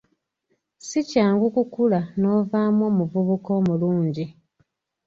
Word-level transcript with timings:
Si 0.87 0.99
kyangu 1.09 1.47
kukula 1.55 1.99
novaamu 2.21 2.81
omuvubuka 2.89 3.49
omulungi. 3.59 4.25